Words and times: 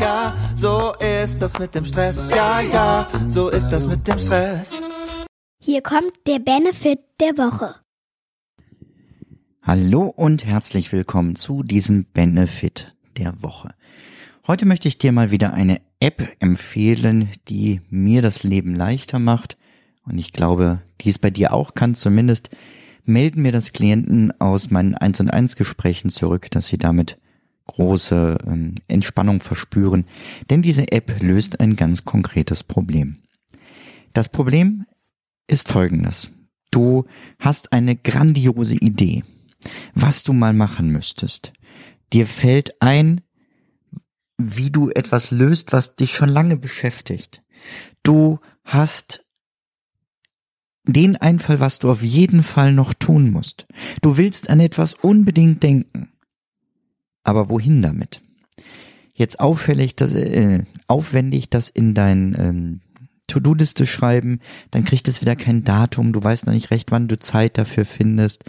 ja, 0.00 0.34
so 0.54 0.94
ist 1.24 1.40
das 1.40 1.58
mit 1.58 1.74
dem 1.74 1.84
Stress. 1.84 2.28
Ja, 2.30 2.60
ja, 2.60 3.08
so 3.26 3.48
ist 3.48 3.68
das 3.70 3.86
mit 3.86 4.06
dem 4.06 4.18
Stress. 4.18 4.80
Hier 5.62 5.82
kommt 5.82 6.12
der 6.26 6.38
Benefit 6.38 7.00
der 7.20 7.36
Woche. 7.38 7.74
Hallo 9.62 10.04
und 10.04 10.44
herzlich 10.44 10.92
willkommen 10.92 11.34
zu 11.34 11.62
diesem 11.62 12.04
Benefit 12.04 12.94
der 13.16 13.42
Woche. 13.42 13.74
Heute 14.46 14.66
möchte 14.66 14.86
ich 14.86 14.98
dir 14.98 15.10
mal 15.12 15.30
wieder 15.32 15.54
eine 15.54 15.80
App 15.98 16.28
empfehlen, 16.38 17.30
die 17.48 17.80
mir 17.88 18.22
das 18.22 18.44
Leben 18.44 18.74
leichter 18.74 19.18
macht. 19.18 19.56
Und 20.04 20.18
ich 20.18 20.32
glaube, 20.32 20.82
die 21.00 21.08
es 21.08 21.18
bei 21.18 21.30
dir 21.30 21.52
auch 21.52 21.74
kann. 21.74 21.94
Zumindest 21.94 22.50
melden 23.04 23.42
mir 23.42 23.50
das 23.50 23.72
Klienten 23.72 24.32
aus 24.40 24.70
meinen 24.70 24.94
1 24.94 25.20
und 25.20 25.30
1 25.30 25.56
Gesprächen 25.56 26.10
zurück, 26.10 26.48
dass 26.50 26.68
sie 26.68 26.78
damit 26.78 27.18
große 27.66 28.38
ähm, 28.46 28.76
Entspannung 28.88 29.40
verspüren. 29.40 30.06
Denn 30.50 30.62
diese 30.62 30.90
App 30.92 31.22
löst 31.22 31.60
ein 31.60 31.76
ganz 31.76 32.04
konkretes 32.04 32.64
Problem. 32.64 33.18
Das 34.12 34.28
Problem 34.28 34.86
ist 35.46 35.68
folgendes. 35.68 36.30
Du 36.70 37.04
hast 37.38 37.72
eine 37.72 37.96
grandiose 37.96 38.76
Idee, 38.76 39.22
was 39.94 40.22
du 40.22 40.32
mal 40.32 40.52
machen 40.52 40.90
müsstest. 40.90 41.52
Dir 42.12 42.26
fällt 42.26 42.80
ein, 42.80 43.20
wie 44.38 44.70
du 44.70 44.90
etwas 44.90 45.30
löst, 45.30 45.72
was 45.72 45.96
dich 45.96 46.14
schon 46.14 46.28
lange 46.28 46.56
beschäftigt. 46.56 47.42
Du 48.02 48.38
hast 48.64 49.24
den 50.84 51.16
Einfall, 51.16 51.58
was 51.60 51.78
du 51.78 51.90
auf 51.90 52.02
jeden 52.02 52.42
Fall 52.42 52.72
noch 52.72 52.94
tun 52.94 53.30
musst. 53.30 53.66
Du 54.02 54.18
willst 54.18 54.50
an 54.50 54.60
etwas 54.60 54.94
unbedingt 54.94 55.62
denken. 55.62 56.12
Aber 57.26 57.50
wohin 57.50 57.82
damit? 57.82 58.22
Jetzt 59.12 59.40
auffällig, 59.40 59.96
das, 59.96 60.14
äh, 60.14 60.62
aufwendig 60.86 61.50
das 61.50 61.68
in 61.68 61.92
dein 61.92 62.36
ähm, 62.38 62.80
To-Do-Liste 63.26 63.84
schreiben, 63.84 64.38
dann 64.70 64.84
kriegt 64.84 65.08
es 65.08 65.20
wieder 65.20 65.34
kein 65.34 65.64
Datum, 65.64 66.12
du 66.12 66.22
weißt 66.22 66.46
noch 66.46 66.52
nicht 66.52 66.70
recht, 66.70 66.92
wann 66.92 67.08
du 67.08 67.18
Zeit 67.18 67.58
dafür 67.58 67.84
findest. 67.84 68.44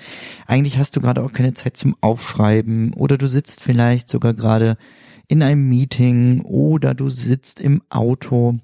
Eigentlich 0.45 0.78
hast 0.78 0.95
du 0.95 1.02
gerade 1.02 1.23
auch 1.23 1.34
keine 1.34 1.53
Zeit 1.53 1.75
zum 1.75 1.95
Aufschreiben 2.02 2.94
oder 2.94 3.17
du 3.17 3.28
sitzt 3.28 3.64
vielleicht 3.64 4.09
sogar 4.09 4.36
gerade 4.36 4.78
in 5.28 5.41
einem 5.41 5.67
Meeting 5.67 6.41
oder 6.41 6.94
du 6.94 7.09
sitzt 7.09 7.59
im 7.59 7.81
Auto 7.89 8.59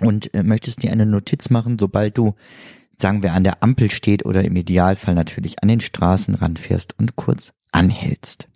und 0.00 0.32
äh, 0.32 0.42
möchtest 0.42 0.82
dir 0.82 0.90
eine 0.90 1.04
Notiz 1.04 1.50
machen, 1.50 1.78
sobald 1.78 2.16
du, 2.16 2.34
sagen 2.98 3.22
wir, 3.22 3.34
an 3.34 3.44
der 3.44 3.62
Ampel 3.62 3.90
steht 3.90 4.24
oder 4.24 4.42
im 4.42 4.56
Idealfall 4.56 5.14
natürlich 5.14 5.62
an 5.62 5.68
den 5.68 5.80
Straßenrand 5.80 6.58
fährst 6.58 6.98
und 6.98 7.16
kurz 7.16 7.52
anhältst. 7.72 8.48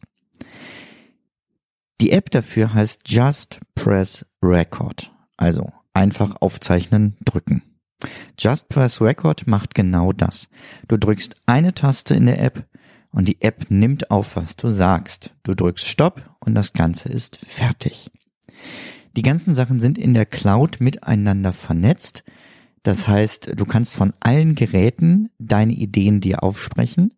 Die 2.00 2.12
App 2.12 2.30
dafür 2.30 2.74
heißt 2.74 3.00
Just 3.06 3.60
Press 3.74 4.24
Record. 4.42 5.12
Also 5.36 5.72
einfach 5.94 6.36
aufzeichnen 6.40 7.16
drücken. 7.24 7.62
Just 8.38 8.68
Press 8.68 9.00
Record 9.00 9.48
macht 9.48 9.74
genau 9.74 10.12
das. 10.12 10.48
Du 10.86 10.96
drückst 10.96 11.36
eine 11.46 11.74
Taste 11.74 12.14
in 12.14 12.27
der 12.27 12.40
App 12.40 12.66
und 13.10 13.27
die 13.27 13.40
App 13.42 13.66
nimmt 13.70 14.10
auf, 14.12 14.36
was 14.36 14.55
du 14.55 14.68
sagst. 14.68 15.34
Du 15.42 15.55
drückst 15.55 15.86
Stopp 15.86 16.22
und 16.38 16.55
das 16.55 16.72
Ganze 16.72 17.08
ist 17.08 17.38
fertig. 17.44 18.10
Die 19.16 19.22
ganzen 19.22 19.55
Sachen 19.55 19.80
sind 19.80 19.98
in 19.98 20.14
der 20.14 20.27
Cloud 20.27 20.80
miteinander 20.80 21.52
vernetzt. 21.52 22.22
Das 22.84 23.08
heißt, 23.08 23.55
du 23.56 23.64
kannst 23.64 23.94
von 23.94 24.12
allen 24.20 24.55
Geräten 24.55 25.30
deine 25.38 25.72
Ideen 25.72 26.20
dir 26.20 26.44
aufsprechen. 26.44 27.12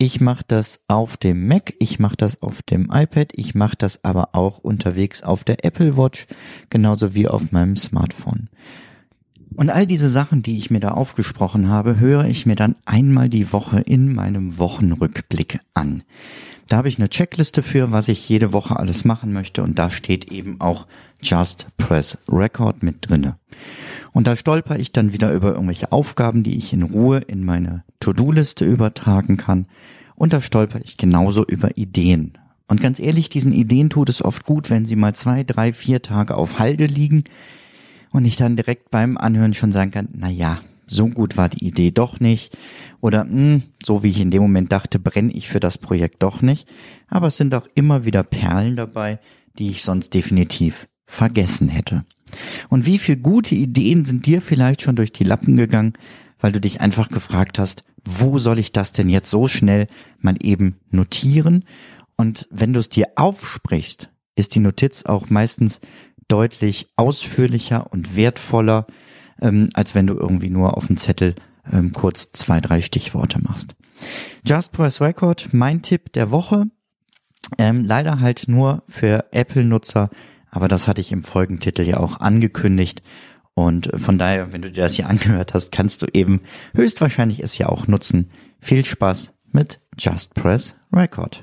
Ich 0.00 0.20
mache 0.20 0.44
das 0.46 0.78
auf 0.86 1.16
dem 1.16 1.48
Mac, 1.48 1.74
ich 1.80 1.98
mache 1.98 2.16
das 2.16 2.40
auf 2.40 2.62
dem 2.62 2.88
iPad, 2.92 3.32
ich 3.32 3.56
mache 3.56 3.74
das 3.76 4.04
aber 4.04 4.28
auch 4.32 4.58
unterwegs 4.58 5.24
auf 5.24 5.42
der 5.42 5.64
Apple 5.64 5.96
Watch, 5.96 6.28
genauso 6.70 7.16
wie 7.16 7.26
auf 7.26 7.50
meinem 7.50 7.74
Smartphone. 7.74 8.48
Und 9.54 9.70
all 9.70 9.86
diese 9.86 10.08
Sachen, 10.08 10.42
die 10.42 10.56
ich 10.58 10.70
mir 10.70 10.80
da 10.80 10.90
aufgesprochen 10.90 11.68
habe, 11.68 11.98
höre 11.98 12.24
ich 12.24 12.46
mir 12.46 12.56
dann 12.56 12.76
einmal 12.84 13.28
die 13.28 13.52
Woche 13.52 13.80
in 13.80 14.14
meinem 14.14 14.58
Wochenrückblick 14.58 15.60
an. 15.74 16.02
Da 16.68 16.76
habe 16.76 16.88
ich 16.88 16.98
eine 16.98 17.08
Checkliste 17.08 17.62
für, 17.62 17.92
was 17.92 18.08
ich 18.08 18.28
jede 18.28 18.52
Woche 18.52 18.78
alles 18.78 19.04
machen 19.06 19.32
möchte 19.32 19.62
und 19.62 19.78
da 19.78 19.88
steht 19.88 20.30
eben 20.30 20.60
auch 20.60 20.86
Just 21.22 21.66
Press 21.78 22.18
Record 22.30 22.82
mit 22.82 23.08
drinne. 23.08 23.38
Und 24.12 24.26
da 24.26 24.36
stolper 24.36 24.78
ich 24.78 24.92
dann 24.92 25.12
wieder 25.12 25.32
über 25.32 25.52
irgendwelche 25.52 25.92
Aufgaben, 25.92 26.42
die 26.42 26.58
ich 26.58 26.72
in 26.72 26.82
Ruhe 26.82 27.18
in 27.18 27.44
meine 27.44 27.84
To-Do-Liste 28.00 28.64
übertragen 28.66 29.38
kann. 29.38 29.66
Und 30.14 30.32
da 30.32 30.40
stolper 30.40 30.80
ich 30.84 30.96
genauso 30.98 31.44
über 31.44 31.76
Ideen. 31.78 32.36
Und 32.66 32.82
ganz 32.82 33.00
ehrlich, 33.00 33.30
diesen 33.30 33.52
Ideen 33.52 33.88
tut 33.88 34.10
es 34.10 34.22
oft 34.22 34.44
gut, 34.44 34.68
wenn 34.68 34.84
sie 34.84 34.96
mal 34.96 35.14
zwei, 35.14 35.44
drei, 35.44 35.72
vier 35.72 36.02
Tage 36.02 36.36
auf 36.36 36.58
Halde 36.58 36.86
liegen, 36.86 37.24
und 38.10 38.24
ich 38.24 38.36
dann 38.36 38.56
direkt 38.56 38.90
beim 38.90 39.16
Anhören 39.16 39.54
schon 39.54 39.72
sagen 39.72 39.90
kann, 39.90 40.08
na 40.12 40.28
ja, 40.28 40.60
so 40.86 41.08
gut 41.08 41.36
war 41.36 41.48
die 41.48 41.66
Idee 41.66 41.90
doch 41.90 42.18
nicht 42.20 42.56
oder 43.00 43.24
mh, 43.24 43.30
hm, 43.30 43.62
so 43.84 44.02
wie 44.02 44.10
ich 44.10 44.20
in 44.20 44.30
dem 44.30 44.42
Moment 44.42 44.72
dachte, 44.72 44.98
brenne 44.98 45.32
ich 45.32 45.48
für 45.48 45.60
das 45.60 45.78
Projekt 45.78 46.22
doch 46.22 46.42
nicht. 46.42 46.68
Aber 47.08 47.28
es 47.28 47.36
sind 47.36 47.54
auch 47.54 47.68
immer 47.74 48.04
wieder 48.04 48.22
Perlen 48.22 48.76
dabei, 48.76 49.20
die 49.58 49.70
ich 49.70 49.82
sonst 49.82 50.14
definitiv 50.14 50.88
vergessen 51.06 51.68
hätte. 51.68 52.04
Und 52.68 52.86
wie 52.86 52.98
viel 52.98 53.16
gute 53.16 53.54
Ideen 53.54 54.04
sind 54.04 54.26
dir 54.26 54.42
vielleicht 54.42 54.82
schon 54.82 54.96
durch 54.96 55.12
die 55.12 55.24
Lappen 55.24 55.56
gegangen, 55.56 55.94
weil 56.38 56.52
du 56.52 56.60
dich 56.60 56.80
einfach 56.80 57.08
gefragt 57.08 57.58
hast, 57.58 57.84
wo 58.04 58.38
soll 58.38 58.58
ich 58.58 58.72
das 58.72 58.92
denn 58.92 59.08
jetzt 59.08 59.30
so 59.30 59.48
schnell 59.48 59.86
mal 60.20 60.36
eben 60.40 60.76
notieren? 60.90 61.64
Und 62.16 62.48
wenn 62.50 62.72
du 62.72 62.80
es 62.80 62.88
dir 62.88 63.06
aufsprichst, 63.16 64.10
ist 64.36 64.54
die 64.54 64.60
Notiz 64.60 65.04
auch 65.04 65.30
meistens 65.30 65.80
deutlich 66.28 66.88
ausführlicher 66.96 67.92
und 67.92 68.14
wertvoller, 68.16 68.86
ähm, 69.40 69.70
als 69.74 69.94
wenn 69.94 70.06
du 70.06 70.14
irgendwie 70.14 70.50
nur 70.50 70.76
auf 70.76 70.86
dem 70.86 70.96
Zettel 70.96 71.34
ähm, 71.72 71.92
kurz 71.92 72.32
zwei, 72.32 72.60
drei 72.60 72.80
Stichworte 72.80 73.40
machst. 73.40 73.74
Just 74.46 74.72
Press 74.72 75.00
Record, 75.00 75.48
mein 75.52 75.82
Tipp 75.82 76.12
der 76.12 76.30
Woche. 76.30 76.66
Ähm, 77.56 77.82
leider 77.84 78.20
halt 78.20 78.46
nur 78.46 78.82
für 78.88 79.26
Apple-Nutzer, 79.32 80.10
aber 80.50 80.68
das 80.68 80.86
hatte 80.86 81.00
ich 81.00 81.12
im 81.12 81.24
Folgentitel 81.24 81.82
ja 81.82 81.98
auch 81.98 82.20
angekündigt. 82.20 83.02
Und 83.54 83.90
von 83.96 84.18
daher, 84.18 84.52
wenn 84.52 84.62
du 84.62 84.70
dir 84.70 84.82
das 84.82 84.94
hier 84.94 85.08
angehört 85.08 85.54
hast, 85.54 85.72
kannst 85.72 86.02
du 86.02 86.06
eben 86.12 86.42
höchstwahrscheinlich 86.74 87.40
es 87.40 87.58
ja 87.58 87.68
auch 87.68 87.86
nutzen. 87.86 88.28
Viel 88.60 88.84
Spaß 88.84 89.32
mit 89.50 89.80
Just 89.96 90.34
Press 90.34 90.76
Record. 90.92 91.42